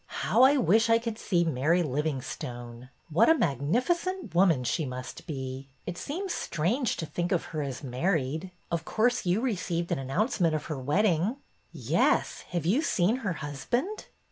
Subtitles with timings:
[0.23, 2.89] How I wish I could see Mary Livingstone!
[3.11, 5.69] What a magnifi cent woman she must be!
[5.85, 8.49] It seems strange to think of her as married.
[8.71, 11.35] Of course you received an announcement of her wedding?''
[11.93, 12.45] Yes.
[12.49, 14.07] Have you seen her husband?"